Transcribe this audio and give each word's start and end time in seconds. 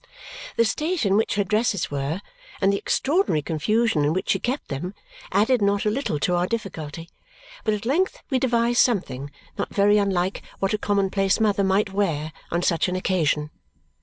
The 0.55 0.65
state 0.65 1.05
in 1.05 1.15
which 1.15 1.35
her 1.35 1.43
dresses 1.43 1.91
were, 1.91 2.23
and 2.59 2.73
the 2.73 2.77
extraordinary 2.77 3.43
confusion 3.43 4.03
in 4.03 4.13
which 4.13 4.31
she 4.31 4.39
kept 4.39 4.69
them, 4.69 4.95
added 5.31 5.61
not 5.61 5.85
a 5.85 5.91
little 5.91 6.17
to 6.21 6.33
our 6.35 6.47
difficulty; 6.47 7.07
but 7.63 7.75
at 7.75 7.85
length 7.85 8.17
we 8.31 8.39
devised 8.39 8.79
something 8.79 9.29
not 9.59 9.71
very 9.75 9.99
unlike 9.99 10.41
what 10.57 10.73
a 10.73 10.79
common 10.79 11.11
place 11.11 11.39
mother 11.39 11.63
might 11.63 11.93
wear 11.93 12.33
on 12.49 12.63
such 12.63 12.87
an 12.87 12.95
occasion. 12.95 13.51